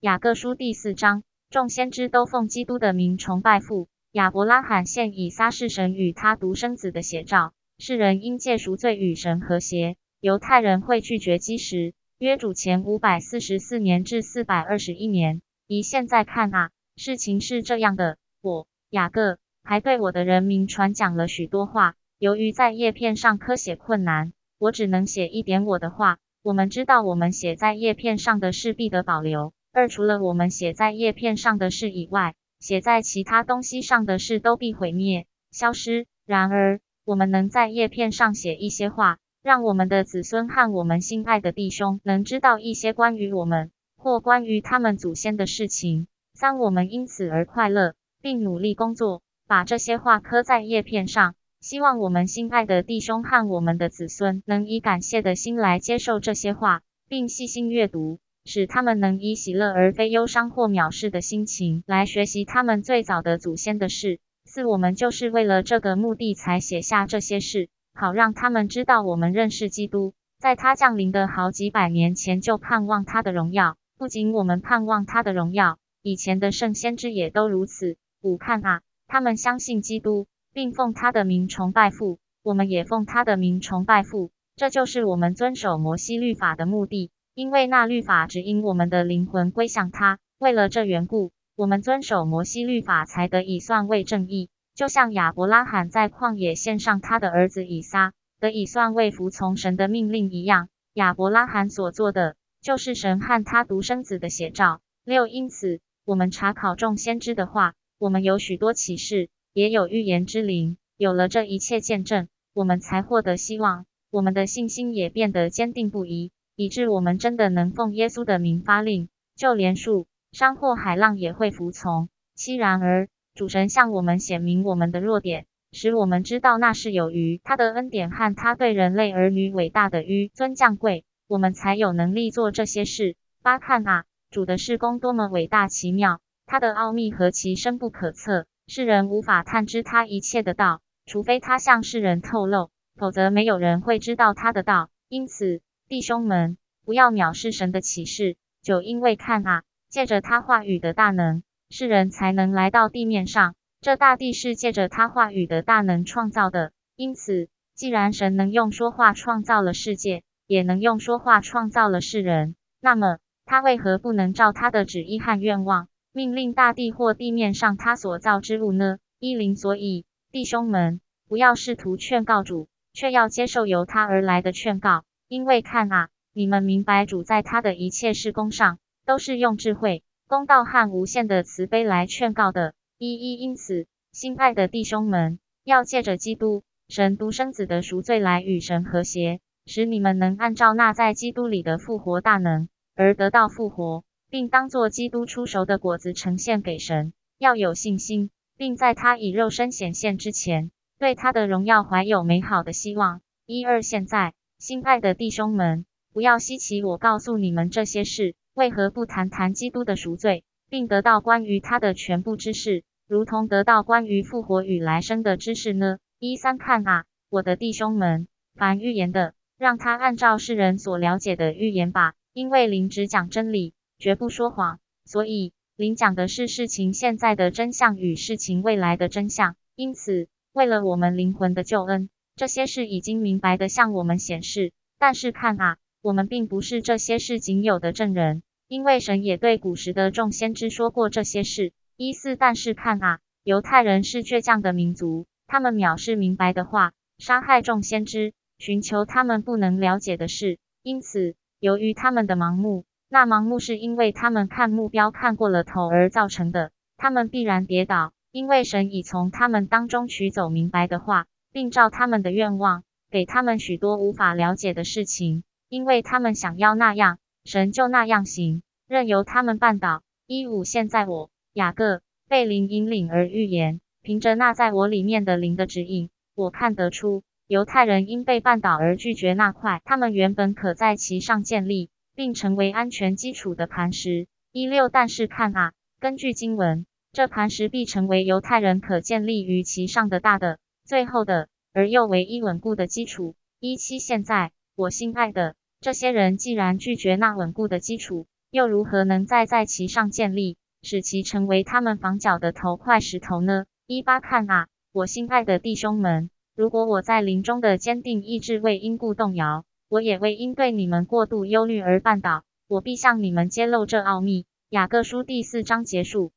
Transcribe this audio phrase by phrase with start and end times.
[0.00, 3.90] 雅各书第四章，众先知都奉基督的名崇拜父。
[4.12, 9.96] 亚伯拉罕现以撒是神与他独生子的写照，世人因借赎罪与神和谐。
[10.22, 15.42] 犹太人会拒绝基石，约主前五百四十四年至四百二十一年。
[15.66, 26.16] 以现在看啊，事情是这样的：我雅各还对我的人民传讲了许多话，由于在叶片上刻写困难，我只能写一点我的话。
[26.42, 29.52] 我们知道，我们写在叶片上的是必得保留。
[29.72, 36.06] 二除了我们写在叶片上的事以外，写在其他东西上的事都必毁灭、消失。
[36.26, 46.08] 然而，我们能在叶片上写一些话，让我们的子孙和我们心爱的弟兄能知道一些关于我们或关于他们祖先的事情。
[46.34, 58.18] 三，我们因此而快乐，并努力工作，把这些话刻在叶片上，希望我们心爱的弟兄和我们的子孙能以感谢的心来接受这些话，并细心阅读。
[58.52, 64.18] 使他们能以喜乐而非忧伤或藐视的心情来学习他们最早的祖先的事。
[64.44, 73.76] 四，我们就是为了这个目的才写下这些事，好让他们知道我们认识基督，在他降临的好几百年前就盼望他的荣耀。
[73.96, 77.98] 不仅我们盼望他的荣耀，以前的圣先知也都如此。
[78.20, 84.32] 五，看啊，他们相信基督，并奉他的名崇拜父，我们也奉他的名崇拜父。
[84.56, 87.12] 这就是我们遵守摩西律法的目的。
[87.40, 94.50] 因为那律法指引我们的灵魂归向他，为了这缘故，我们遵守摩西律法才得以算为正义。
[94.74, 104.82] 就像亚伯拉罕在旷野献上他的儿子以撒，得以算为服从神的命令一样，亚伯拉罕所做的就是神和他独生子的写照。
[105.02, 110.76] 六，因此我们查考众先知的话，我们有许多启示，也有预言之灵。
[110.98, 116.32] 有了这一切见证，我们才获得希望，我们的信心也变得坚定不移。
[116.60, 122.10] 以致我们真的能奉耶稣的名发令，就连树、山或海浪也会服从。
[122.34, 133.16] 七然而，主神向我们显明我们的弱点，使我们知道那是有于他的恩典和他对人类儿女伟大的纡尊降贵，我们才有能力做这些事。
[133.42, 144.90] 八看啊，主的事工多么伟大奇妙，他的奥秘何其深不可测，世人无法探知他一切的道，除非他向世人透露，否则没有人会知道他的道。
[145.08, 145.62] 因此。
[145.90, 148.36] 弟兄们，不要藐视神的启示。
[148.62, 153.56] 就因为看啊，借着他话语的大能，世人才能来到地面上。
[153.80, 156.70] 这大地是借着他话语的大能创造的。
[156.94, 168.98] 因此，既然神能用说话创造了世界，也能用说话创造了世人，那么他为何不能照他的旨意和愿望，命令大地或地面上他所造之物呢？
[169.18, 169.56] 一零。
[169.56, 175.02] 所以，弟兄们，不要试图劝告主，却要接受由他而来的劝告。
[175.30, 182.74] 因为看啊，你们明白主在他的一切事工上，都是用智慧、公道和无限的慈悲来劝告的。
[182.98, 197.12] 一一因此，心爱的弟兄们，要借着基督神独生子的赎罪来与神和谐，使你们能按照那在基督里的复活大能而得到复活，并当作基督出熟的果子呈现给神。
[197.38, 203.20] 要有信心，并在他以肉身显现之前，对他的荣耀怀有美好的希望。
[203.46, 204.34] 一二现在。
[204.60, 215.96] 亲爱的弟兄们，不要稀奇我告诉你们这些事，为何不谈谈基督的赎罪，并得到关于他的全部知识，如同得到关于复活与来生的知识呢？
[216.18, 229.56] 一三看啊，我的弟兄们，凡预言的，让他按照世人所了解的预言吧，因为灵只讲真理，绝不说谎，所以灵讲的是事情现在的真相与事情未来的真相。
[229.74, 232.10] 因此，为了我们灵魂的救恩。
[232.40, 241.74] 这些事已经明白的向我们显示，但是看啊，我们并不是这些事仅有的证人，因为神也对古时的众先知说过这些事。
[241.98, 250.58] 一四，但是看啊，犹太人是倔强的民族，他们藐视明白的话，杀害众先知，寻求他们不能了解的事。
[250.82, 261.26] 因此，由于他们的盲目，那盲目是因为他们看目标看过了头而造成的，他们必然跌倒，因为神已从他们当中取走明白的话。
[261.52, 270.02] 并照他们的愿望，给他们许多无法了解的事情，因为他们想要那样，神就那样行，任由他们绊倒。
[270.26, 284.28] 一五，现在我雅各被灵引领而预言，凭着那在我里面的灵的指引，我看得出犹太人因被绊倒而拒绝那块他们原本可在其上建立并成为安全基础的磐石。
[284.52, 290.58] 一六，但是看啊，根据经文，这磐石必成为犹太人可建立于其上的大的。
[290.90, 293.36] 最后的，而又唯一稳固的基础。
[293.60, 303.66] 一七，现在我心爱的这些人，既然拒绝那稳固的基础，又如何能再在其上建立，使其成为他们房角的头块石头呢？
[303.86, 314.44] 一八看啊，我心爱的弟兄们，如果我在临终的坚定意志为因故动摇，我也为因对你们过度忧虑而绊倒，我必向你们揭露这奥秘。
[314.70, 316.32] 雅各书第四章结束。